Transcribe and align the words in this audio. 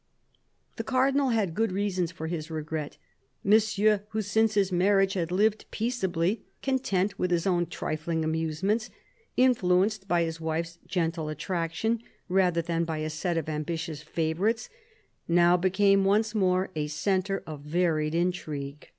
The 0.77 0.83
Cardinal 0.83 1.29
had 1.29 1.53
good 1.53 1.71
reasons 1.71 2.11
for 2.11 2.25
his 2.25 2.49
regret. 2.49 2.97
Monsieur, 3.43 4.01
who 4.09 4.23
since 4.23 4.55
his 4.55 4.71
marriage 4.71 5.13
had 5.13 5.31
lived 5.31 5.69
peaceably, 5.69 6.41
content 6.63 7.19
with 7.19 7.29
his 7.29 7.45
own 7.45 7.67
trifling 7.67 8.25
amusements, 8.25 8.89
influenced 9.37 10.07
by 10.07 10.23
his 10.23 10.41
wife's 10.41 10.79
gentle 10.87 11.29
attraction 11.29 12.01
rather 12.27 12.63
than 12.63 12.83
by 12.83 12.97
a 12.97 13.11
set 13.11 13.37
of 13.37 13.47
ambitious 13.47 14.01
favourites, 14.01 14.71
now 15.27 15.55
became 15.55 16.03
once 16.03 16.33
more 16.33 16.71
a 16.75 16.87
centre 16.87 17.43
of 17.45 17.59
varied 17.61 18.15
intrigue. 18.15 18.89